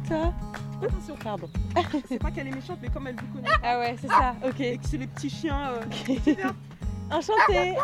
[0.00, 0.32] Toi
[0.82, 1.48] Attention, pardon.
[2.08, 4.60] C'est pas qu'elle est méchante, mais comme elle vous connaît Ah ouais, c'est ça, ok.
[4.60, 5.70] et que c'est les petits chiens.
[5.70, 6.50] euh,
[7.10, 7.76] Enchantée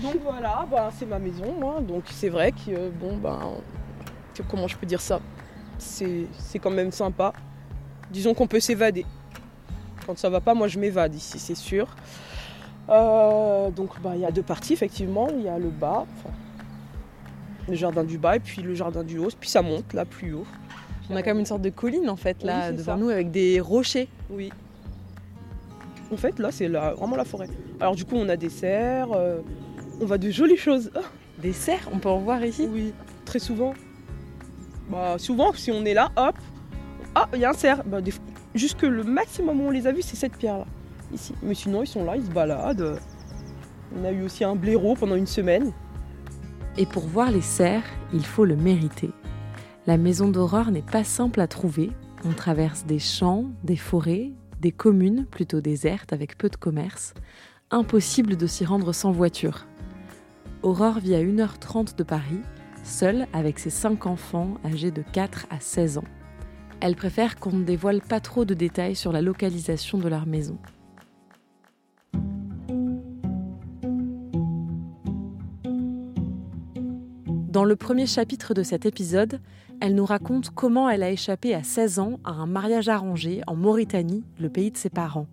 [0.00, 1.80] Donc voilà, bah, c'est ma maison, moi.
[1.80, 3.38] Donc c'est vrai que, euh, bon, ben.
[4.48, 5.20] comment je peux dire ça?
[5.78, 6.26] C'est
[6.60, 7.32] quand même sympa.
[8.10, 9.04] Disons qu'on peut s'évader.
[10.06, 11.86] Quand ça va pas, moi je m'évade ici, c'est sûr.
[12.88, 15.28] Euh, donc bah, il y a deux parties, effectivement.
[15.30, 16.06] Il y a le bas,
[17.68, 19.28] le jardin du bas, et puis le jardin du haut.
[19.38, 20.46] Puis ça monte là plus haut.
[21.10, 22.96] On a comme une sorte de colline en fait là Oui, devant ça.
[22.98, 24.08] nous avec des rochers.
[24.30, 24.50] Oui.
[26.12, 27.48] En fait, là, c'est vraiment la forêt.
[27.80, 29.40] Alors, du coup, on a des cerfs, euh,
[30.00, 30.90] on voit de jolies choses.
[31.38, 32.66] Des cerfs, on peut en voir ici?
[32.72, 32.92] Oui,
[33.24, 33.72] très souvent.
[34.90, 36.34] Bah, souvent, si on est là, hop,
[37.14, 37.84] ah, il y a un cerf.
[37.84, 38.12] Bah, des-
[38.56, 40.64] Jusque le maximum où on les a vus, c'est cette pierre-là,
[41.14, 41.34] ici.
[41.42, 42.98] Mais sinon, ils sont là, ils se baladent.
[43.96, 45.70] On a eu aussi un blaireau pendant une semaine.
[46.80, 49.10] Et pour voir les cerfs, il faut le mériter.
[49.88, 51.90] La maison d'Aurore n'est pas simple à trouver.
[52.24, 57.14] On traverse des champs, des forêts, des communes plutôt désertes avec peu de commerce.
[57.72, 59.66] Impossible de s'y rendre sans voiture.
[60.62, 62.42] Aurore vit à 1h30 de Paris,
[62.84, 66.04] seule avec ses cinq enfants âgés de 4 à 16 ans.
[66.80, 70.58] Elle préfère qu'on ne dévoile pas trop de détails sur la localisation de leur maison.
[77.48, 79.40] Dans le premier chapitre de cet épisode,
[79.80, 83.56] elle nous raconte comment elle a échappé à 16 ans à un mariage arrangé en
[83.56, 85.26] Mauritanie, le pays de ses parents.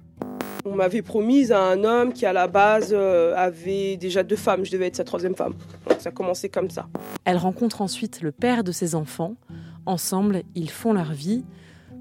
[0.63, 4.63] On m'avait promise à un homme qui, à la base, euh, avait déjà deux femmes.
[4.63, 5.55] Je devais être sa troisième femme.
[5.89, 6.87] Donc, ça a commencé comme ça.
[7.25, 9.35] Elle rencontre ensuite le père de ses enfants.
[9.85, 11.43] Ensemble, ils font leur vie.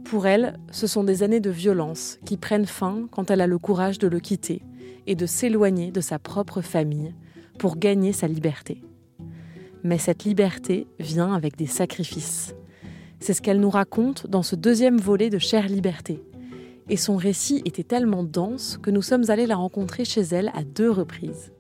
[0.05, 3.59] Pour elle, ce sont des années de violence qui prennent fin quand elle a le
[3.59, 4.63] courage de le quitter
[5.09, 7.13] et de s'éloigner de sa propre famille
[7.59, 8.81] pour gagner sa liberté.
[9.85, 12.55] Mais cette liberté vient avec des sacrifices.
[13.21, 16.23] C'est ce qu'elle nous raconte dans ce deuxième volet de Chère Liberté.
[16.89, 20.65] Et son récit était tellement dense que nous sommes allés la rencontrer chez elle à
[20.65, 21.53] deux reprises.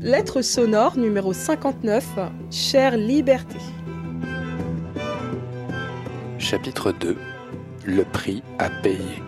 [0.00, 2.06] Lettre sonore numéro 59,
[2.50, 3.58] Chère liberté.
[6.38, 7.16] Chapitre 2
[7.86, 9.22] Le prix à payer.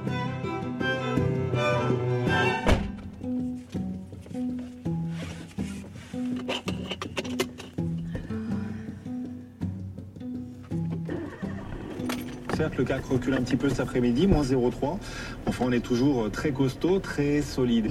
[12.57, 14.99] Certes, le CAC recule un petit peu cet après-midi, moins 0,3.
[15.47, 17.91] Enfin, on est toujours très costaud, très solide.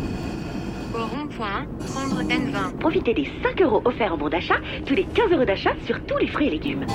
[0.94, 2.78] Au rond-point, prendre N20.
[2.80, 6.18] Profitez des 5 euros offerts en bon d'achat, tous les 15 euros d'achat sur tous
[6.18, 6.86] les fruits et légumes.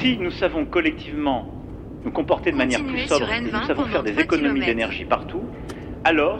[0.00, 1.52] Si nous savons collectivement
[2.04, 5.04] nous comporter de manière plus sobre et N20 nous savons faire des 3 économies d'énergie
[5.04, 5.42] partout,
[6.04, 6.38] alors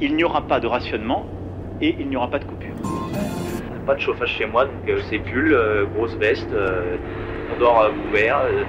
[0.00, 1.26] il n'y aura pas de rationnement
[1.80, 2.74] et il n'y aura pas de coupure.
[3.86, 6.96] Pas de chauffage chez moi, donc euh, c'est pull, euh, grosse veste, euh,
[7.54, 8.62] on dort euh, couvert, euh,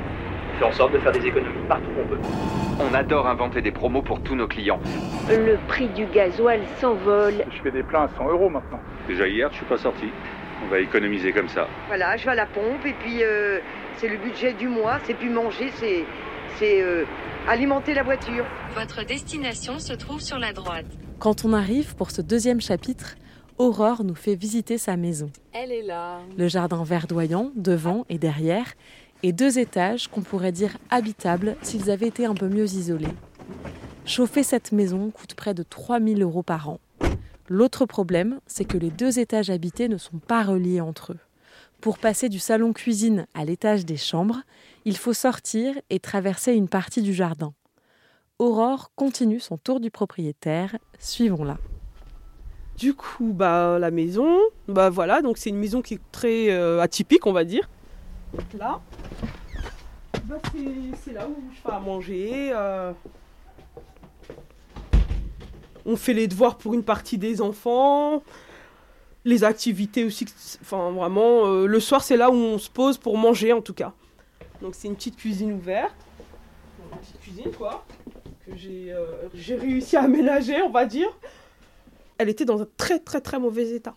[0.55, 2.19] fait en sorte de faire des économies partout où on peut.
[2.79, 4.79] On adore inventer des promos pour tous nos clients.
[5.29, 7.45] Le prix du gasoil s'envole.
[7.51, 8.79] Je fais des plans à 100 euros maintenant.
[9.07, 10.07] Déjà hier, je suis pas sorti.
[10.65, 11.67] On va économiser comme ça.
[11.87, 13.59] Voilà, je vais à la pompe et puis euh,
[13.97, 16.05] c'est le budget du mois, c'est plus manger, c'est
[16.57, 17.03] c'est euh,
[17.47, 18.45] alimenter la voiture.
[18.75, 20.85] Votre destination se trouve sur la droite.
[21.19, 23.15] Quand on arrive pour ce deuxième chapitre,
[23.57, 25.29] Aurore nous fait visiter sa maison.
[25.53, 26.19] Elle est là.
[26.37, 28.73] Le jardin verdoyant, devant et derrière,
[29.23, 33.13] et deux étages qu'on pourrait dire habitables s'ils avaient été un peu mieux isolés.
[34.05, 36.79] Chauffer cette maison coûte près de 3000 euros par an.
[37.47, 41.19] L'autre problème, c'est que les deux étages habités ne sont pas reliés entre eux.
[41.81, 44.41] Pour passer du salon cuisine à l'étage des chambres,
[44.85, 47.53] il faut sortir et traverser une partie du jardin.
[48.39, 51.57] Aurore continue son tour du propriétaire, suivons-la.
[52.77, 54.37] Du coup, bah, la maison,
[54.67, 57.69] bah voilà, donc c'est une maison qui est très euh, atypique, on va dire.
[58.57, 58.81] Là,
[60.25, 60.37] bah,
[61.03, 62.51] c'est- là où je fais à manger.
[62.53, 62.93] euh.
[65.85, 68.23] On fait les devoirs pour une partie des enfants.
[69.23, 70.25] Les activités aussi.
[70.61, 73.73] Enfin, vraiment, euh, le soir, c'est là où on se pose pour manger, en tout
[73.73, 73.93] cas.
[74.61, 75.93] Donc, c'est une petite cuisine ouverte.
[76.91, 77.85] Une petite cuisine, quoi.
[78.45, 79.27] Que j'ai euh,
[79.59, 81.09] réussi à aménager, on va dire.
[82.17, 83.95] Elle était dans un très, très, très mauvais état.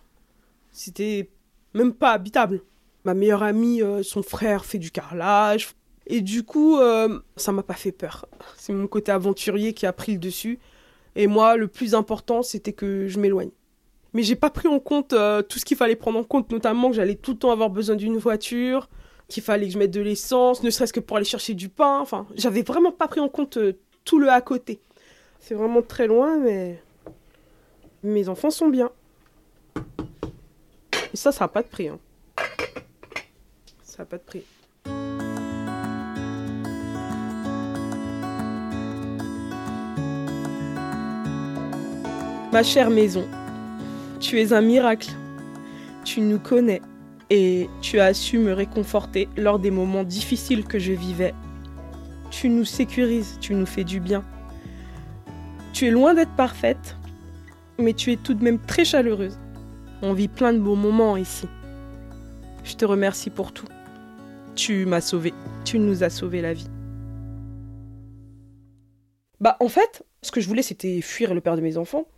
[0.71, 1.29] C'était
[1.73, 2.61] même pas habitable.
[3.05, 5.69] Ma meilleure amie, euh, son frère fait du carrelage.
[6.07, 8.27] Et du coup, euh, ça m'a pas fait peur.
[8.57, 10.59] C'est mon côté aventurier qui a pris le dessus.
[11.15, 13.51] Et moi, le plus important, c'était que je m'éloigne.
[14.13, 16.89] Mais j'ai pas pris en compte euh, tout ce qu'il fallait prendre en compte, notamment
[16.89, 18.89] que j'allais tout le temps avoir besoin d'une voiture,
[19.27, 21.99] qu'il fallait que je mette de l'essence, ne serait-ce que pour aller chercher du pain.
[21.99, 23.73] Enfin, j'avais vraiment pas pris en compte euh,
[24.03, 24.79] tout le à côté.
[25.39, 26.81] C'est vraiment très loin, mais
[28.01, 28.89] mes enfants sont bien.
[31.13, 31.87] Et ça, ça n'a pas de prix.
[31.87, 31.99] hein.
[34.05, 34.43] Pas de prix.
[42.53, 43.27] Ma chère maison,
[44.21, 45.09] tu es un miracle.
[46.05, 46.81] Tu nous connais
[47.29, 51.35] et tu as su me réconforter lors des moments difficiles que je vivais.
[52.31, 54.23] Tu nous sécurises, tu nous fais du bien.
[55.73, 56.95] Tu es loin d'être parfaite,
[57.77, 59.37] mais tu es tout de même très chaleureuse.
[60.01, 61.47] On vit plein de beaux moments ici.
[62.63, 63.67] Je te remercie pour tout.
[64.59, 65.33] Tu m'as sauvé,
[65.63, 66.67] tu nous as sauvé la vie.
[69.39, 72.09] Bah en fait, ce que je voulais c'était fuir le père de mes enfants.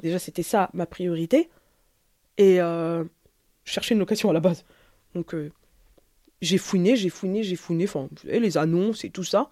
[0.00, 1.48] Déjà c'était ça ma priorité.
[2.38, 3.04] Et euh,
[3.62, 4.64] je cherchais une location à la base.
[5.14, 5.52] Donc euh,
[6.40, 9.50] j'ai fouiné, j'ai fouiné, j'ai fouiné, enfin les annonces et tout ça.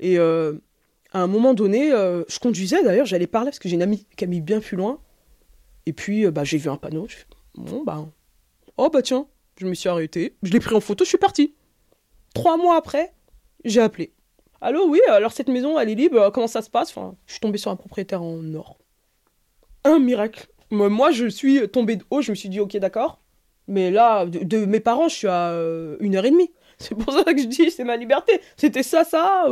[0.00, 0.52] Et euh,
[1.12, 4.24] à un moment donné, je conduisais d'ailleurs, j'allais parler parce que j'ai une amie qui
[4.24, 5.00] a mis bien plus loin.
[5.86, 7.08] Et puis bah, j'ai vu un panneau.
[7.54, 8.06] Bon bah.
[8.76, 9.26] Oh bah tiens,
[9.60, 11.54] je me suis arrêté, je l'ai pris en photo, je suis parti.
[12.34, 13.12] Trois mois après,
[13.64, 14.12] j'ai appelé.
[14.62, 16.90] Allô, oui, alors cette maison, elle est libre, comment ça se passe?
[16.90, 18.78] Enfin, Je suis tombée sur un propriétaire en or.
[19.84, 20.46] Un miracle.
[20.70, 23.20] Moi, je suis tombée de haut, je me suis dit, ok, d'accord.
[23.68, 26.52] Mais là, de, mes parents, je suis à euh, une heure et demie.
[26.78, 28.40] C'est pour ça que je dis, c'est ma liberté.
[28.56, 29.46] C'était ça, ça.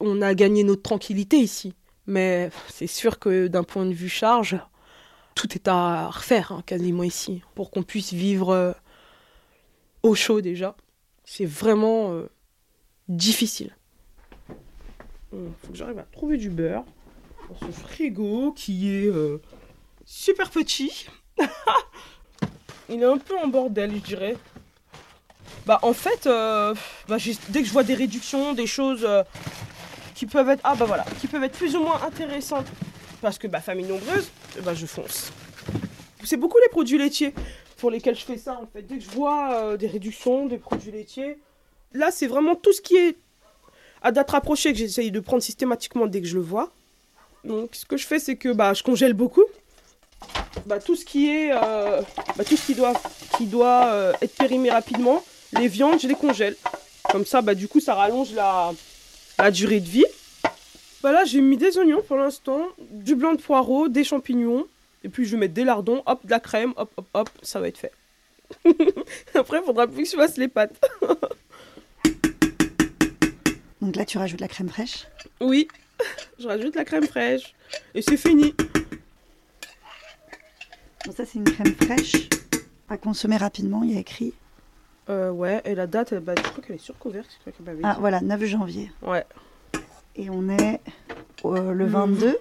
[0.00, 1.74] On a gagné notre tranquillité ici.
[2.06, 4.58] Mais c'est sûr que d'un point de vue charge,
[5.34, 7.42] tout est à refaire hein, quasiment ici.
[7.54, 8.72] Pour qu'on puisse vivre euh,
[10.04, 10.76] au chaud déjà.
[11.24, 12.30] C'est vraiment euh,
[13.08, 13.74] difficile.
[15.32, 16.84] Il faut que j'arrive à trouver du beurre
[17.48, 19.40] dans ce frigo qui est euh,
[20.04, 21.08] super petit.
[22.88, 24.36] Il est un peu en bordel, je dirais.
[25.66, 26.74] Bah en fait, euh,
[27.08, 27.16] bah,
[27.48, 29.08] dès que je vois des réductions, des choses
[30.14, 32.66] qui peuvent être ah bah voilà, qui peuvent être plus ou moins intéressantes
[33.22, 34.30] parce que bah famille nombreuse,
[34.62, 35.32] bah je fonce.
[36.22, 37.34] C'est beaucoup les produits laitiers
[37.84, 38.80] pour lesquels je fais ça en fait.
[38.80, 41.36] Dès que je vois euh, des réductions, des produits laitiers,
[41.92, 43.18] là c'est vraiment tout ce qui est
[44.00, 46.72] à date rapprochée que j'essaye de prendre systématiquement dès que je le vois.
[47.44, 49.44] Donc ce que je fais c'est que bah je congèle beaucoup.
[50.64, 52.00] Bah, tout ce qui est euh,
[52.38, 52.94] bah, tout ce qui doit
[53.36, 55.22] qui doit euh, être périmé rapidement,
[55.52, 56.56] les viandes je les congèle.
[57.12, 58.72] Comme ça bah du coup ça rallonge la,
[59.38, 60.06] la durée de vie.
[61.02, 64.64] Bah là j'ai mis des oignons pour l'instant, du blanc de poireau, des champignons,
[65.04, 67.60] et puis je vais mettre des lardons, hop, de la crème, hop hop hop, ça
[67.60, 67.92] va être fait.
[69.34, 70.74] Après il faudra plus que je fasse les pâtes.
[73.80, 75.06] Donc là, tu rajoutes la crème fraîche?
[75.42, 75.68] Oui,
[76.38, 77.54] je rajoute la crème fraîche.
[77.94, 78.54] Et c'est fini.
[81.04, 82.28] Donc ça, c'est une crème fraîche
[82.88, 83.82] à consommer rapidement.
[83.82, 84.32] Il y a écrit.
[85.10, 87.28] Euh, ouais, et la date, bah, je crois qu'elle est sur couvercle.
[87.30, 88.00] c'est toi qui m'avais Ah, dit.
[88.00, 88.90] voilà, 9 janvier.
[89.02, 89.26] Ouais.
[90.16, 90.80] Et on est
[91.44, 92.38] euh, le 22.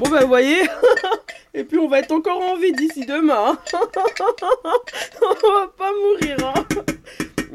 [0.00, 0.62] Bon bah vous voyez,
[1.54, 3.58] et puis on va être encore en vie d'ici demain.
[3.74, 6.38] on va pas mourir.
[6.42, 6.64] Hein.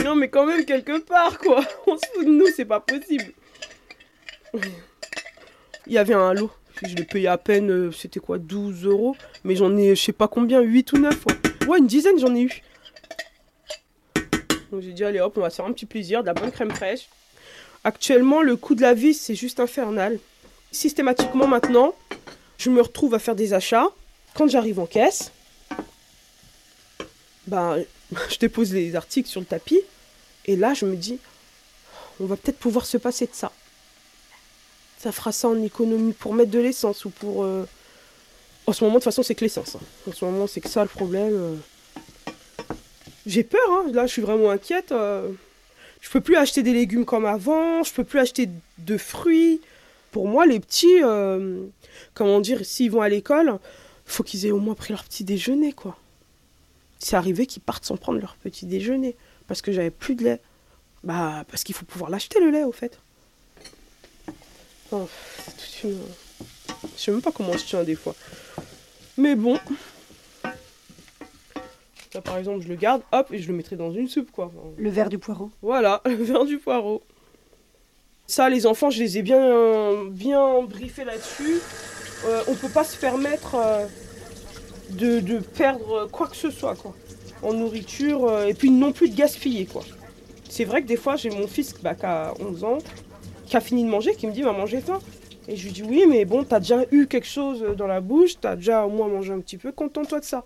[0.03, 1.65] Non mais quand même quelque part quoi.
[1.87, 3.33] On se fout de nous, c'est pas possible.
[5.87, 6.51] Il y avait un lot.
[6.83, 9.15] Je l'ai payé à peine, euh, c'était quoi, 12 euros?
[9.43, 11.25] Mais j'en ai, je sais pas combien, 8 ou 9.
[11.25, 12.61] Ouais, ouais une dizaine j'en ai eu.
[14.71, 16.51] Donc j'ai dit, allez hop, on va se faire un petit plaisir, de la bonne
[16.51, 17.09] crème fraîche.
[17.83, 20.19] Actuellement, le coût de la vie, c'est juste infernal.
[20.71, 21.95] Systématiquement maintenant,
[22.57, 23.87] je me retrouve à faire des achats.
[24.33, 25.31] Quand j'arrive en caisse,
[27.47, 27.83] ben,
[28.29, 29.81] je dépose les articles sur le tapis.
[30.45, 31.19] Et là, je me dis,
[32.19, 33.51] on va peut-être pouvoir se passer de ça.
[34.99, 37.43] Ça fera ça en économie pour mettre de l'essence ou pour...
[37.43, 37.65] euh,
[38.67, 39.75] En ce moment, de toute façon, c'est que l'essence.
[39.75, 39.79] hein.
[40.09, 41.33] En ce moment, c'est que ça le problème.
[41.33, 41.55] euh.
[43.25, 43.85] J'ai peur, hein.
[43.91, 44.91] là, je suis vraiment inquiète.
[44.91, 45.31] euh.
[46.01, 48.47] Je peux plus acheter des légumes comme avant, je peux plus acheter
[48.77, 49.61] de fruits.
[50.15, 51.65] Pour moi, les petits, euh,
[52.13, 53.59] comment dire, s'ils vont à l'école,
[54.05, 55.97] faut qu'ils aient au moins pris leur petit déjeuner, quoi.
[56.99, 59.17] C'est arrivé qu'ils partent sans prendre leur petit déjeuner.
[59.49, 60.39] parce que j'avais plus de lait.
[61.03, 62.97] Bah, parce qu'il faut pouvoir l'acheter le lait, au fait.
[64.93, 65.05] Oh,
[65.37, 65.99] c'est toute une-
[66.95, 68.15] Je sais même pas comment je tiens des fois.
[69.17, 69.59] Mais bon.
[72.13, 74.49] Là, par exemple, je le garde, hop, et je le mettrai dans une soupe, quoi.
[74.77, 75.51] Le verre du poireau.
[75.61, 77.03] voilà, le verre du poireau.
[78.27, 81.61] Ça, les enfants, je les ai bien, bien briefés là-dessus.
[82.25, 83.85] Euh, on peut pas se permettre euh,
[84.89, 86.95] de, perdre quoi que ce soit, quoi.
[87.43, 89.83] En nourriture, euh, et puis non plus de gaspiller, quoi.
[90.49, 92.77] C'est vrai que des fois, j'ai mon fils bah, qui a 11 ans,
[93.45, 94.99] qui a fini de manger, qui me dit, maman, j'ai faim.
[95.47, 98.39] Et je lui dis, oui, mais bon, t'as déjà eu quelque chose dans la bouche,
[98.41, 100.43] t'as déjà au moins mangé un petit peu, contente-toi de ça.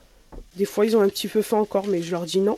[0.58, 2.58] Des fois, ils ont un petit peu faim encore, mais je leur dis non.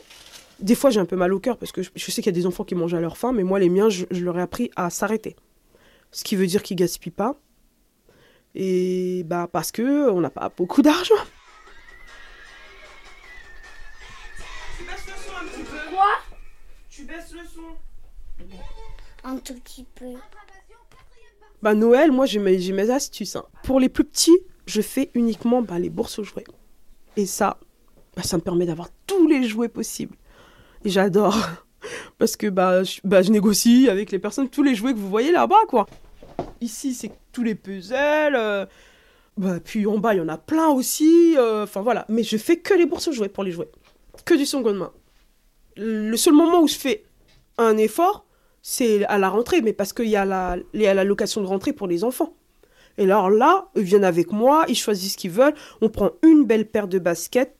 [0.62, 2.36] Des fois, j'ai un peu mal au cœur parce que je, je sais qu'il y
[2.36, 4.38] a des enfants qui mangent à leur faim, mais moi, les miens, je, je leur
[4.38, 5.36] ai appris à s'arrêter.
[6.12, 7.36] Ce qui veut dire qu'ils gaspillent pas.
[8.54, 11.14] Et bah parce que on n'a pas beaucoup d'argent.
[14.78, 15.76] Tu baisses le son un petit peu.
[15.90, 16.06] Quoi?
[16.90, 18.46] Tu baisses le son.
[19.24, 20.12] Un tout petit peu.
[21.62, 23.36] Bah Noël, moi j'ai mes, j'ai mes astuces.
[23.36, 23.44] hein.
[23.62, 26.44] Pour les plus petits, je fais uniquement bah, les bourses aux jouets.
[27.16, 27.58] Et ça,
[28.16, 30.16] bah, ça me permet d'avoir tous les jouets possibles.
[30.84, 31.36] Et j'adore.
[32.18, 35.08] Parce que bah je, bah, je négocie avec les personnes tous les jouets que vous
[35.08, 35.86] voyez là-bas, quoi.
[36.60, 37.96] Ici, c'est tous les puzzles.
[38.36, 38.66] euh,
[39.36, 41.34] bah, puis en bas, il y en a plein aussi.
[41.36, 42.04] euh, Enfin voilà.
[42.08, 43.70] Mais je fais que les bourses aux jouets pour les jouets.
[44.24, 44.92] Que du seconde main.
[45.76, 47.04] Le seul moment où je fais
[47.58, 48.26] un effort,
[48.62, 51.72] c'est à la rentrée, mais parce qu'il y la, y a la location de rentrée
[51.72, 52.36] pour les enfants.
[52.98, 55.54] Et alors là, ils viennent avec moi, ils choisissent ce qu'ils veulent.
[55.80, 57.56] On prend une belle paire de baskets.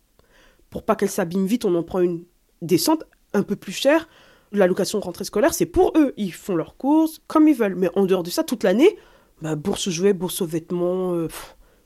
[0.71, 2.25] Pour pas qu'elles s'abîment vite, on en prend une
[2.61, 4.09] décente, un peu plus chère.
[4.53, 6.13] La location de rentrée scolaire, c'est pour eux.
[6.17, 7.75] Ils font leurs courses comme ils veulent.
[7.75, 8.97] Mais en dehors de ça, toute l'année,
[9.41, 11.29] bah, bourse aux jouets, bourse aux vêtements, euh,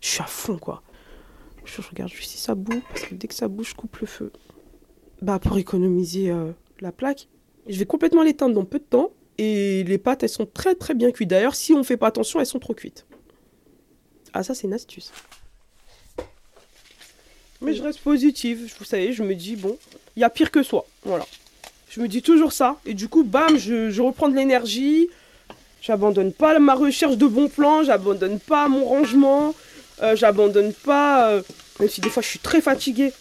[0.01, 0.83] je suis à fond, quoi.
[1.65, 4.07] Je, regarde juste si ça boue, parce que dès que ça bouge, je coupe le
[4.07, 4.33] feu.
[5.23, 7.29] Bah, pour économiser euh, la plaque.
[7.69, 9.11] Je vais complètement l'éteindre dans peu de temps.
[9.39, 11.29] Et les pâtes, elles sont très très bien cuites.
[11.29, 13.07] D'ailleurs, si on fait pas attention, elles sont trop cuites.
[14.33, 15.13] Ah, ça, c'est une astuce.
[17.61, 18.73] Mais je reste positive.
[18.79, 19.77] Vous savez, je me dis, bon,
[20.17, 20.87] il y a pire que soi.
[21.05, 21.27] Voilà.
[21.89, 22.77] Je me dis toujours ça.
[22.85, 25.09] Et du coup, bam, je, je reprends de l'énergie.
[25.81, 27.85] J'abandonne pas ma recherche de bons plans.
[27.85, 29.55] J'abandonne pas mon rangement.
[30.03, 31.31] euh, j'abandonne pas.
[31.31, 31.43] euh,
[31.81, 33.13] même si des fois, je suis très fatiguée.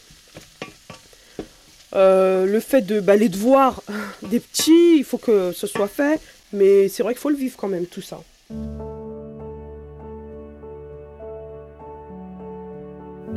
[1.94, 3.82] Euh, le fait de bah, les devoirs
[4.24, 6.20] des petits, il faut que ce soit fait.
[6.52, 8.22] Mais c'est vrai qu'il faut le vivre quand même, tout ça.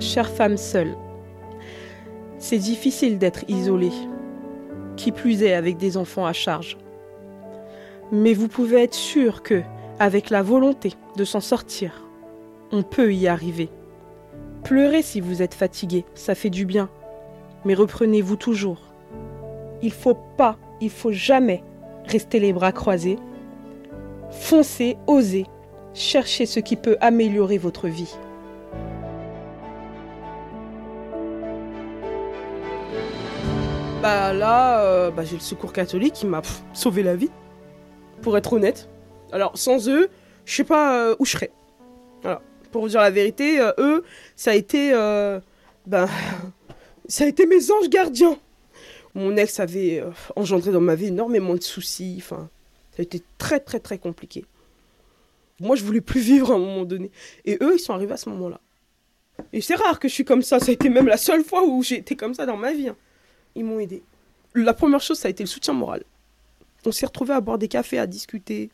[0.00, 0.96] Chère femme seule,
[2.38, 3.92] c'est difficile d'être isolée,
[4.96, 6.78] qui plus est avec des enfants à charge.
[8.12, 9.62] Mais vous pouvez être sûr que,
[9.98, 12.04] avec la volonté de s'en sortir,
[12.70, 13.70] on peut y arriver.
[14.62, 16.88] Pleurez si vous êtes fatigué, ça fait du bien.
[17.64, 18.92] Mais reprenez-vous toujours.
[19.82, 21.64] Il faut pas, il faut jamais
[22.04, 23.18] rester les bras croisés.
[24.30, 25.46] Foncez, osez,
[25.92, 28.14] cherchez ce qui peut améliorer votre vie.
[34.08, 36.40] Bah là, euh, bah, j'ai le secours catholique qui m'a
[36.72, 37.28] sauvé la vie,
[38.22, 38.88] pour être honnête.
[39.32, 40.08] Alors sans eux,
[40.46, 41.50] je sais pas euh, où je serais.
[42.72, 44.92] Pour vous dire la vérité, euh, eux, ça a été,
[45.86, 46.08] ben,
[47.06, 48.38] ça a été mes anges gardiens.
[49.14, 50.02] Mon ex avait
[50.36, 52.14] engendré dans ma vie énormément de soucis.
[52.16, 52.48] Enfin,
[52.92, 54.46] ça a été très très très compliqué.
[55.60, 57.10] Moi, je voulais plus vivre à un moment donné.
[57.44, 58.58] Et eux, ils sont arrivés à ce moment-là.
[59.52, 60.60] Et c'est rare que je suis comme ça.
[60.60, 62.88] Ça a été même la seule fois où j'ai été comme ça dans ma vie.
[62.88, 62.96] hein.
[63.58, 64.04] Ils m'ont aidé.
[64.54, 66.04] La première chose, ça a été le soutien moral.
[66.86, 68.70] On s'est retrouvés à boire des cafés, à discuter.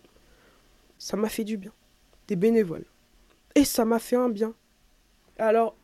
[0.98, 1.72] Ça m'a fait du bien.
[2.28, 2.84] Des bénévoles.
[3.54, 4.52] Et ça m'a fait un bien.
[5.38, 5.74] Alors,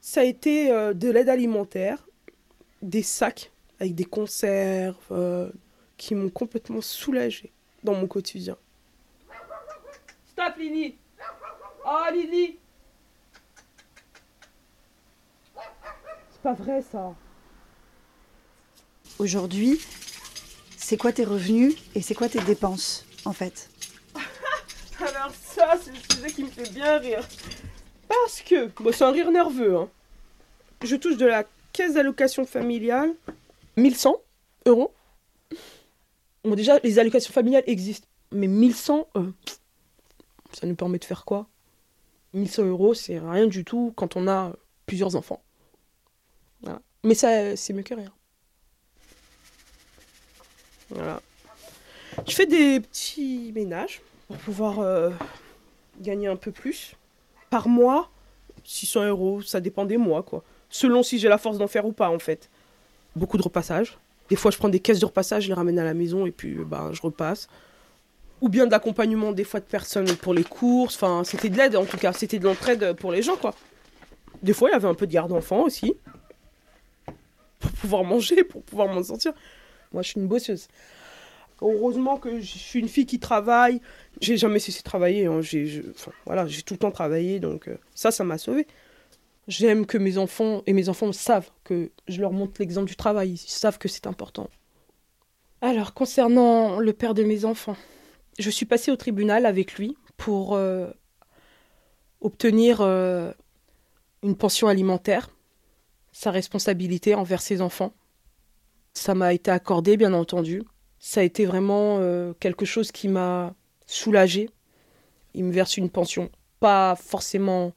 [0.00, 2.06] ça a été euh, de l'aide alimentaire,
[2.80, 3.50] des sacs
[3.80, 5.50] avec des conserves euh,
[5.96, 7.50] qui m'ont complètement soulagée
[7.82, 8.56] dans mon quotidien.
[10.28, 10.96] Stop, Lily
[11.84, 12.56] Oh, Lily
[16.30, 17.16] C'est pas vrai, ça.
[19.22, 19.80] Aujourd'hui,
[20.76, 23.70] c'est quoi tes revenus et c'est quoi tes dépenses, en fait
[24.98, 27.24] Alors ça, c'est le sujet qui me fait bien rire.
[28.08, 29.88] Parce que, c'est un rire nerveux, hein.
[30.82, 33.14] Je touche de la caisse d'allocation familiale
[33.76, 34.16] 1100
[34.66, 34.92] euros.
[36.42, 39.30] Bon, déjà, les allocations familiales existent, mais 1100, euh,
[40.52, 41.46] ça nous permet de faire quoi?
[42.34, 44.52] 1100 euros, c'est rien du tout quand on a
[44.86, 45.44] plusieurs enfants.
[47.04, 48.12] Mais ça, c'est mieux que rien.
[52.26, 55.10] Je fais des petits ménages pour pouvoir euh,
[56.00, 56.94] gagner un peu plus.
[57.50, 58.10] Par mois,
[58.64, 60.42] 600 euros, ça dépend des mois, quoi.
[60.68, 62.48] Selon si j'ai la force d'en faire ou pas, en fait.
[63.16, 63.98] Beaucoup de repassage.
[64.30, 66.30] Des fois, je prends des caisses de repassage, je les ramène à la maison et
[66.30, 67.48] puis bah, je repasse.
[68.40, 70.96] Ou bien de l'accompagnement des fois de personnes pour les courses.
[70.96, 73.54] Enfin, c'était de l'aide en tout cas, c'était de l'entraide pour les gens quoi.
[74.42, 75.94] Des fois, il y avait un peu de garde d'enfants aussi.
[77.60, 79.34] Pour pouvoir manger, pour pouvoir m'en sortir.
[79.92, 80.68] Moi, je suis une bosseuse.
[81.60, 83.80] Heureusement que je suis une fille qui travaille.
[84.20, 85.26] J'ai jamais cessé de travailler.
[85.26, 85.40] hein.
[85.40, 85.82] J'ai,
[86.26, 88.66] voilà, tout le temps travaillé, donc euh, ça, ça m'a sauvée.
[89.48, 93.32] J'aime que mes enfants et mes enfants savent que je leur montre l'exemple du travail.
[93.32, 94.48] Ils savent que c'est important.
[95.60, 97.76] Alors, concernant le père de mes enfants,
[98.38, 100.88] je suis passée au tribunal avec lui pour euh,
[102.20, 103.32] obtenir euh,
[104.22, 105.30] une pension alimentaire,
[106.12, 107.92] sa responsabilité envers ses enfants.
[108.94, 110.62] Ça m'a été accordé, bien entendu.
[110.98, 113.54] Ça a été vraiment euh, quelque chose qui m'a
[113.86, 114.50] soulagée.
[115.34, 116.30] Il me verse une pension,
[116.60, 117.72] pas forcément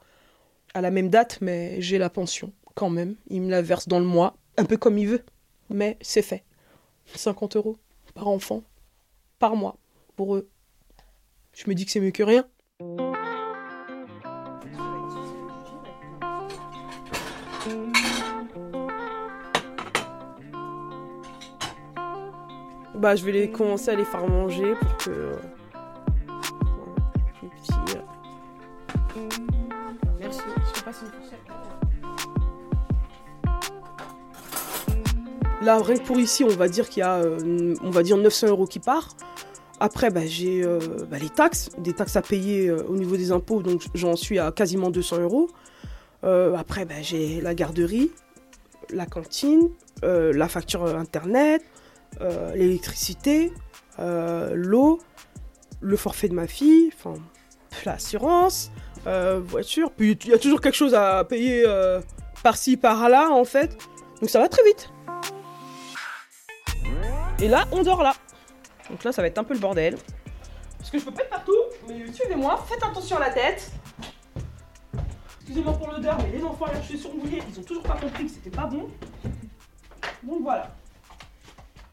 [0.73, 3.15] à la même date, mais j'ai la pension quand même.
[3.29, 5.23] Il me la verse dans le mois, un peu comme il veut,
[5.69, 6.43] mais c'est fait.
[7.15, 7.77] 50 euros
[8.13, 8.63] par enfant,
[9.39, 9.77] par mois,
[10.15, 10.49] pour eux.
[11.53, 12.45] Je me dis que c'est mieux que rien.
[23.05, 25.11] Bah, je vais les commencer à les faire manger pour que.
[25.11, 25.35] euh,
[27.43, 29.21] les petits, euh.
[30.19, 30.39] Merci.
[30.73, 31.11] Je une.
[35.63, 38.17] Là, rien que pour ici, on va dire qu'il y a, euh, on va dire
[38.17, 39.09] 900 euros qui part.
[39.79, 43.31] Après, bah, j'ai euh, bah, les taxes, des taxes à payer euh, au niveau des
[43.31, 45.51] impôts, donc j'en suis à quasiment 200 euros.
[46.23, 48.09] Après, bah, j'ai la garderie,
[48.89, 49.69] la cantine,
[50.01, 51.61] la facture internet,
[52.21, 53.51] euh, l'électricité,
[53.99, 54.99] euh, l'eau,
[55.81, 57.15] le forfait de ma fille, enfin,
[57.85, 58.71] l'assurance,
[59.07, 59.91] euh, voiture.
[59.91, 61.65] Puis il y a toujours quelque chose à payer
[62.43, 63.77] par-ci, par-là, en fait.
[64.21, 64.89] Donc ça va très vite.
[67.39, 68.13] Et là, on dort là.
[68.89, 69.97] Donc là, ça va être un peu le bordel.
[70.77, 71.51] Parce que je peux pas être partout,
[71.87, 73.71] mais suivez-moi, faites attention à la tête.
[75.39, 78.31] Excusez-moi pour l'odeur, mais les enfants, là, je suis ils ont toujours pas compris que
[78.31, 78.87] c'était pas bon.
[80.23, 80.75] Donc voilà.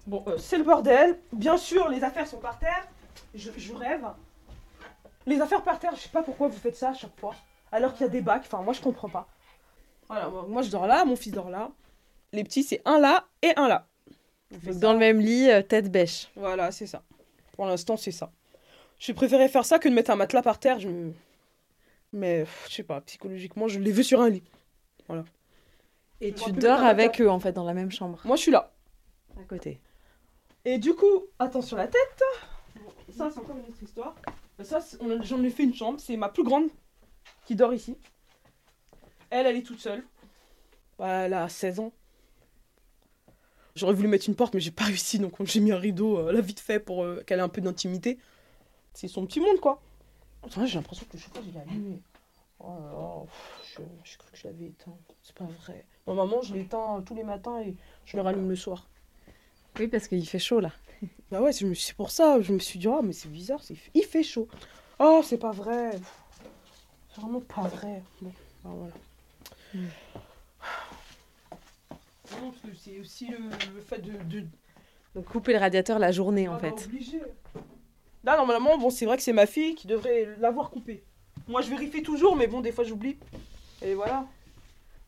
[0.07, 1.19] Bon, euh, c'est le bordel.
[1.33, 2.88] Bien sûr, les affaires sont par terre.
[3.35, 4.05] Je, je rêve.
[5.27, 7.35] Les affaires par terre, je sais pas pourquoi vous faites ça à chaque fois.
[7.71, 9.29] Alors qu'il y a des bacs, enfin, moi je comprends pas.
[10.09, 11.71] Voilà, moi, moi, je dors là, mon fils dort là.
[12.33, 13.87] Les petits, c'est un là et un là.
[14.51, 14.81] On fait Donc ça.
[14.81, 16.29] dans le même lit, euh, tête bêche.
[16.37, 17.03] Voilà, c'est ça.
[17.53, 18.31] Pour l'instant, c'est ça.
[18.99, 20.81] J'ai préféré faire ça que de mettre un matelas par terre.
[20.81, 20.88] Je.
[22.12, 24.43] Mais, je sais pas, psychologiquement, je l'ai vu sur un lit.
[25.09, 25.25] Voilà.
[26.21, 28.21] Et Je tu dors avec eux en fait dans la même chambre.
[28.25, 28.71] Moi, je suis là.
[29.41, 29.81] À côté.
[30.64, 32.22] Et du coup, attention la tête.
[33.11, 34.14] Ça, c'est encore une autre histoire.
[34.62, 35.98] Ça, c'est- on a- j'en ai fait une chambre.
[36.01, 36.68] C'est ma plus grande
[37.46, 37.96] qui dort ici.
[39.31, 40.05] Elle, elle est toute seule.
[40.98, 41.92] Bah, elle a 16 ans.
[43.75, 45.18] J'aurais voulu mettre une porte, mais j'ai pas réussi.
[45.18, 47.61] Donc, j'ai mis un rideau, euh, là, vite fait, pour euh, qu'elle ait un peu
[47.62, 48.18] d'intimité.
[48.92, 49.81] C'est son petit monde, quoi.
[50.44, 52.03] Attends, j'ai l'impression que le chauffage, il est allumé.
[52.61, 54.96] Oh là là, pff, je, j'ai cru que je l'avais éteint.
[55.22, 55.87] C'est pas vrai.
[56.07, 58.88] Normalement, je l'éteins euh, tous les matins et je le rallume le soir.
[59.83, 60.71] Oui, parce qu'il fait chaud là.
[61.33, 63.29] Bah ouais, je me suis- c'est pour ça, je me suis dit, oh, mais c'est
[63.29, 64.47] bizarre, c'est- il fait chaud.
[65.01, 65.90] Oh, c'est pas vrai.
[67.12, 68.03] C'est vraiment pas vrai.
[68.21, 68.31] Bon,
[68.64, 68.92] bah voilà.
[72.31, 74.47] Non, parce que c'est aussi le, le fait de, de-
[75.16, 76.85] Donc couper le radiateur la journée en Ah, bah, fait.
[76.85, 77.21] obligé.
[78.25, 81.03] Là, normalement, bon, c'est vrai que c'est ma fille qui devrait l'avoir coupé.
[81.49, 83.16] Moi, je vérifie toujours, mais bon, des fois, j'oublie.
[83.83, 84.27] Et voilà.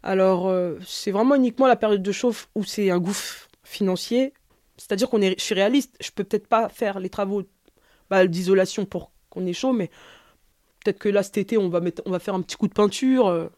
[0.03, 4.33] Alors, euh, c'est vraiment uniquement la période de chauffe où c'est un gouffre financier.
[4.77, 5.97] C'est-à-dire qu'on est, je suis réaliste.
[6.01, 7.43] Je peux peut-être pas faire les travaux
[8.11, 9.91] bah, d'isolation pour qu'on ait chaud, mais
[10.85, 13.29] peut-être que là, cet été, on va, on va faire un petit coup de peinture.
[13.29, 13.49] euh,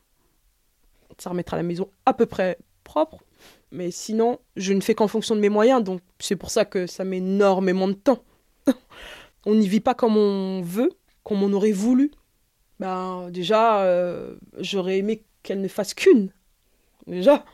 [1.19, 3.23] ça remettra la maison à peu près propre.
[3.73, 6.87] Mais sinon, je ne fais qu'en fonction de mes moyens, donc c'est pour ça que
[6.87, 8.23] ça met énormément de temps.
[9.47, 10.93] on n'y vit pas comme on veut,
[11.25, 12.13] comme on aurait voulu.
[12.79, 16.31] Ben, déjà, euh, j'aurais aimé qu'elle ne fasse qu'une.
[17.07, 17.45] Déjà,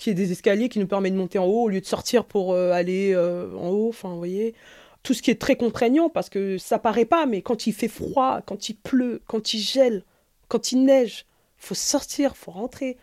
[0.00, 1.86] qu'il y ait des escaliers qui nous permettent de monter en haut au lieu de
[1.86, 3.90] sortir pour euh, aller euh, en haut.
[3.90, 4.54] Enfin, vous voyez,
[5.02, 7.88] tout ce qui est très contraignant parce que ça paraît pas, mais quand il fait
[7.88, 10.04] froid, quand il pleut, quand il gèle,
[10.48, 11.26] quand il neige,
[11.58, 12.96] faut sortir, faut rentrer.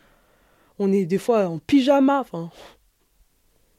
[0.80, 2.26] On est des fois en pyjama.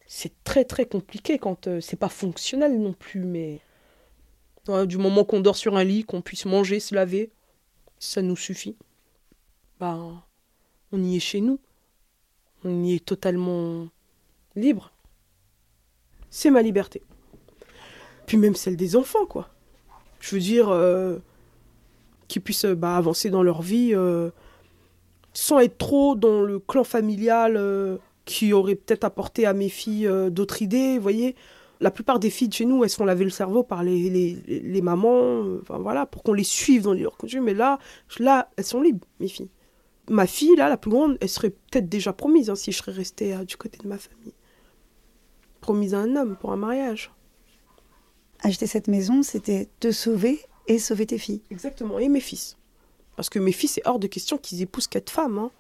[0.06, 3.60] C'est très très compliqué quand euh, c'est pas fonctionnel non plus, mais
[4.86, 7.30] du moment qu'on dort sur un lit, qu'on puisse manger, se laver,
[7.98, 8.76] ça nous suffit.
[9.80, 10.22] Ben,
[10.92, 11.58] on y est chez nous.
[12.64, 13.88] On y est totalement
[14.56, 14.92] libre.
[16.30, 17.02] C'est ma liberté.
[18.26, 19.48] Puis même celle des enfants, quoi.
[20.20, 21.16] Je veux dire, euh,
[22.26, 24.30] qu'ils puissent euh, bah, avancer dans leur vie euh,
[25.32, 30.60] sans être trop dans le clan familial, qui auraient peut-être apporté à mes filles d'autres
[30.62, 31.36] idées, vous voyez.
[31.80, 34.80] La plupart des filles de chez nous, elles se font laver le cerveau par les,
[34.82, 37.40] mamans, voilà, pour qu'on les suive dans leur conduite.
[37.40, 37.78] Mais là,
[38.18, 39.48] là, elles sont libres, mes filles.
[40.10, 42.92] Ma fille, là, la plus grande, elle serait peut-être déjà promise hein, si je serais
[42.92, 44.32] restée euh, du côté de ma famille.
[45.60, 47.10] Promise à un homme pour un mariage.
[48.40, 51.42] Acheter cette maison, c'était te sauver et sauver tes filles.
[51.50, 52.56] Exactement, et mes fils.
[53.16, 55.50] Parce que mes fils, c'est hors de question qu'ils épousent quatre femmes, hein.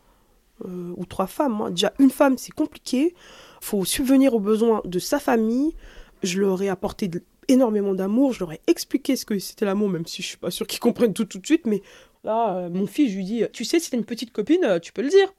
[0.64, 1.60] Euh, ou trois femmes.
[1.60, 1.70] hein.
[1.70, 3.14] Déjà, une femme, c'est compliqué.
[3.60, 5.74] faut subvenir aux besoins de sa famille.
[6.22, 8.32] Je leur ai apporté de- énormément d'amour.
[8.32, 10.80] Je leur ai expliqué ce que c'était l'amour, même si je suis pas sûre qu'ils
[10.80, 11.66] comprennent tout tout de suite.
[11.66, 11.82] Mais
[12.24, 14.78] là, euh, mon fils, je lui dis, tu sais, si t'as une petite copine, euh,
[14.78, 15.32] tu peux le dire.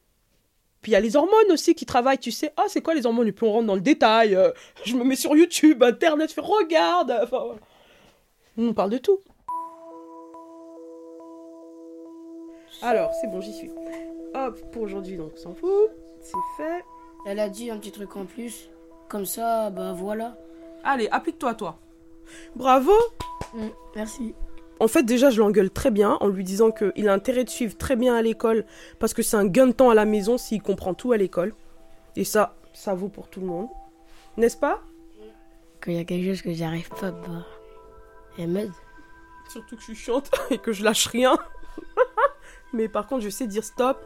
[0.82, 2.54] Puis il y a les hormones aussi qui travaillent, tu sais.
[2.56, 3.28] Ah, c'est quoi les hormones?
[3.28, 4.36] Et puis on rentre dans le détail.
[4.36, 4.52] euh,
[4.86, 7.12] je me mets sur YouTube, Internet, je fais regarde.
[7.24, 7.60] Enfin, voilà.
[8.58, 9.20] On parle de tout.
[12.82, 13.72] Alors, c'est bon, j'y suis.
[14.34, 15.90] Hop, pour aujourd'hui, donc, on s'en fout.
[16.22, 16.84] C'est fait.
[17.26, 18.70] Elle a dit un petit truc en plus.
[19.10, 20.38] Comme ça, bah voilà.
[20.84, 21.78] Allez, applique-toi, toi.
[22.56, 22.94] Bravo
[23.54, 24.36] Mm, merci.
[24.80, 27.78] En fait, déjà, je l'engueule très bien en lui disant qu'il a intérêt de suivre
[27.78, 28.66] très bien à l'école
[28.98, 31.54] parce que c'est un gain de temps à la maison s'il comprend tout à l'école.
[32.16, 33.68] Et ça, ça vaut pour tout le monde.
[34.38, 34.82] N'est-ce pas?
[35.82, 37.46] Quand il y a quelque chose que j'arrive pas, bah.
[38.38, 38.72] Elle m'aide.
[39.52, 41.38] Surtout que je suis chiante et que je lâche rien.
[42.74, 43.98] mais par contre, je sais dire stop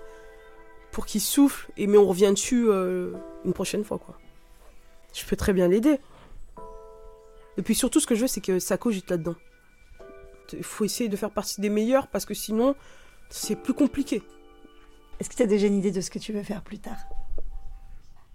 [0.92, 1.70] pour qu'il souffle.
[1.78, 3.14] Et mais on revient dessus euh,
[3.46, 4.18] une prochaine fois, quoi.
[5.14, 6.00] Je peux très bien l'aider.
[7.58, 9.36] Et puis surtout, ce que je veux, c'est que ça cogite là-dedans.
[10.52, 12.76] Il faut essayer de faire partie des meilleurs parce que sinon,
[13.30, 14.22] c'est plus compliqué.
[15.20, 16.98] Est-ce que tu as déjà une idée de ce que tu veux faire plus tard?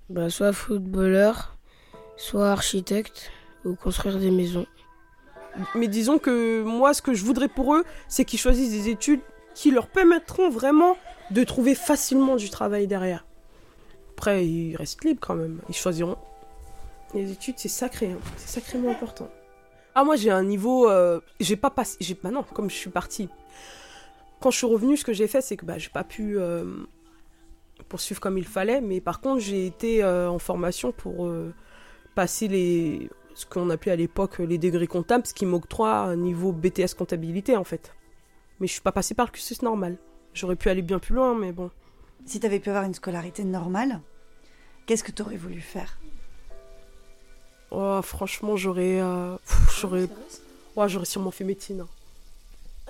[0.09, 1.57] Bah, soit footballeur,
[2.17, 3.31] soit architecte,
[3.65, 4.67] ou construire des maisons.
[5.75, 9.21] Mais disons que moi, ce que je voudrais pour eux, c'est qu'ils choisissent des études
[9.55, 10.97] qui leur permettront vraiment
[11.31, 13.27] de trouver facilement du travail derrière.
[14.13, 15.61] Après, ils restent libres quand même.
[15.69, 16.17] Ils choisiront.
[17.15, 18.13] Les études, c'est sacré.
[18.13, 18.19] hein.
[18.37, 19.29] C'est sacrément important.
[20.01, 20.89] Ah, moi, j'ai un niveau.
[20.89, 21.97] euh, j'ai pas passé.
[21.99, 22.15] J'ai...
[22.15, 23.29] Bah non, comme je suis partie.
[24.39, 26.85] Quand je suis revenue, ce que j'ai fait, c'est que bah, j'ai pas pu euh,
[27.89, 28.81] poursuivre comme il fallait.
[28.81, 31.29] Mais par contre, j'ai été euh, en formation pour
[32.15, 33.11] passer les.
[33.35, 37.57] Ce qu'on appelait à l'époque les degrés comptables, ce qui m'octroie un niveau BTS comptabilité
[37.57, 37.93] en fait.
[38.61, 39.99] Mais je suis pas passée par le cursus normal.
[40.33, 41.73] J'aurais pu aller bien plus loin, mais bon.
[42.25, 44.01] Si tu avais pu avoir une scolarité normale,
[44.87, 45.99] qu'est-ce que tu aurais voulu faire?
[47.71, 49.01] Oh, franchement, j'aurais.
[49.01, 50.09] euh, pff, j'aurais.
[50.77, 51.81] Ouais, j'aurais sûrement fait médecine.
[51.81, 51.89] hein.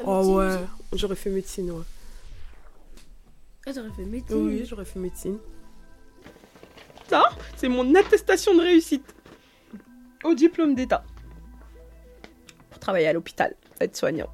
[0.05, 0.59] Oh ouais,
[0.93, 1.83] j'aurais fait médecine, ouais.
[3.67, 5.39] Ah, t'aurais fait médecine Oui, j'aurais fait médecine.
[7.09, 7.25] Ça,
[7.57, 9.05] c'est mon attestation de réussite.
[10.25, 11.05] Au diplôme d'État.
[12.71, 14.29] Pour travailler à l'hôpital, être soignant.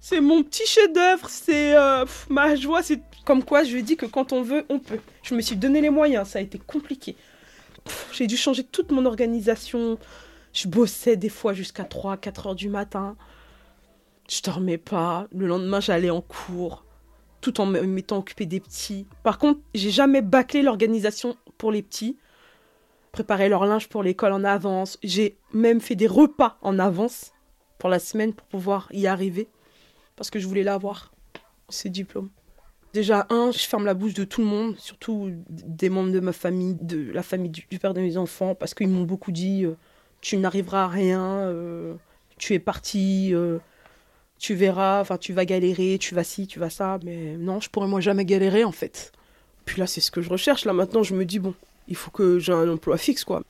[0.00, 4.32] C'est mon petit chef-d'œuvre, c'est euh, ma joie, c'est comme quoi je dis que quand
[4.32, 4.98] on veut, on peut.
[5.22, 7.16] Je me suis donné les moyens, ça a été compliqué.
[8.12, 9.98] J'ai dû changer toute mon organisation.
[10.52, 13.16] Je bossais des fois jusqu'à 3, 4 heures du matin.
[14.28, 15.26] Je dormais pas.
[15.32, 16.84] Le lendemain, j'allais en cours
[17.44, 19.06] tout en m'étant occupé des petits.
[19.22, 22.16] Par contre, j'ai jamais bâclé l'organisation pour les petits.
[23.12, 24.98] Préparer leur linge pour l'école en avance.
[25.02, 27.32] J'ai même fait des repas en avance
[27.78, 29.50] pour la semaine pour pouvoir y arriver.
[30.16, 31.12] Parce que je voulais l'avoir,
[31.68, 32.30] ces diplômes.
[32.94, 36.32] Déjà, un, je ferme la bouche de tout le monde, surtout des membres de ma
[36.32, 39.76] famille, de la famille du, père de mes enfants, parce qu'ils m'ont beaucoup dit euh,
[40.20, 41.94] Tu n'arriveras à rien, euh,
[42.38, 43.58] tu es parti, euh,
[44.38, 47.68] tu verras, enfin tu vas galérer, tu vas ci, tu vas ça, mais non, je
[47.68, 49.10] pourrais moi jamais galérer en fait.
[49.64, 50.64] Puis là, c'est ce que je recherche.
[50.64, 51.54] Là maintenant, je me dis bon,
[51.88, 53.42] il faut que j'ai un emploi fixe quoi.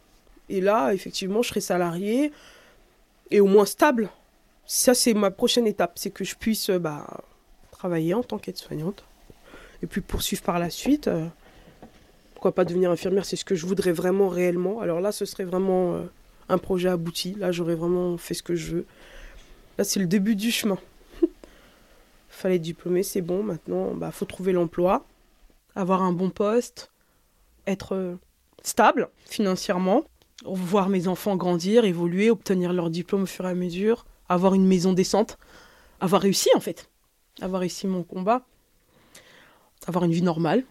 [0.48, 2.32] Et là, effectivement, je serai salarié
[3.30, 4.08] et au moins stable.
[4.64, 7.06] Ça, c'est ma prochaine étape, c'est que je puisse bah,
[7.72, 9.04] travailler en tant qu'aide-soignante
[9.84, 11.08] et puis poursuivre par la suite.
[11.08, 11.26] euh,
[12.32, 14.80] pourquoi pas devenir infirmière, c'est ce que je voudrais vraiment réellement.
[14.80, 16.04] Alors là, ce serait vraiment euh,
[16.48, 17.34] un projet abouti.
[17.34, 18.86] Là, j'aurais vraiment fait ce que je veux.
[19.76, 20.78] Là, c'est le début du chemin.
[22.28, 23.42] Fallait diplômé, c'est bon.
[23.42, 25.04] Maintenant, bah, faut trouver l'emploi,
[25.76, 26.90] avoir un bon poste,
[27.66, 28.14] être euh,
[28.62, 30.04] stable financièrement,
[30.46, 34.66] voir mes enfants grandir, évoluer, obtenir leur diplôme au fur et à mesure, avoir une
[34.66, 35.38] maison décente,
[36.00, 36.88] avoir réussi en fait,
[37.42, 38.46] avoir réussi mon combat,
[39.86, 40.64] avoir une vie normale.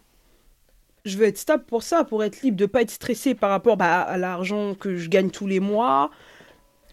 [1.06, 3.76] Je veux être stable pour ça, pour être libre, de pas être stressé par rapport
[3.76, 6.12] bah, à l'argent que je gagne tous les mois.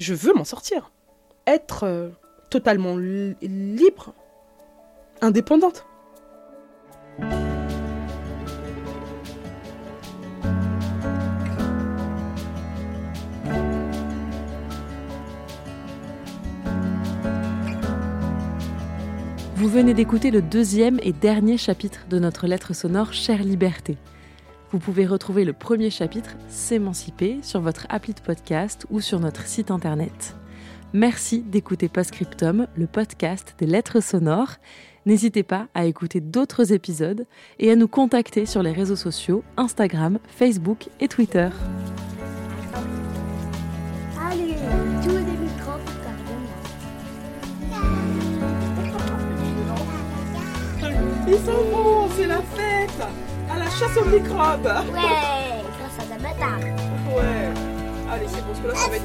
[0.01, 0.91] Je veux m'en sortir.
[1.47, 2.09] Être euh,
[2.51, 4.13] totalement li- libre,
[5.21, 5.87] indépendante.
[19.61, 23.99] Vous venez d'écouter le deuxième et dernier chapitre de notre lettre sonore Chère Liberté.
[24.71, 29.47] Vous pouvez retrouver le premier chapitre, S'émanciper, sur votre appli de podcast ou sur notre
[29.47, 30.35] site internet.
[30.95, 34.55] Merci d'écouter Postscriptum, le podcast des lettres sonores.
[35.05, 37.27] N'hésitez pas à écouter d'autres épisodes
[37.59, 41.51] et à nous contacter sur les réseaux sociaux Instagram, Facebook et Twitter.
[51.29, 53.03] Ils sont bons, c'est la fête
[53.53, 56.57] À la chasse aux microbes Ouais, grâce à Zamata.
[57.15, 57.53] Ouais.
[58.13, 59.05] Allez, c'est bon, parce que là, ça va être...